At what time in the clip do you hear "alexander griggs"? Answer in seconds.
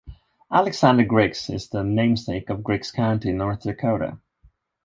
0.51-1.47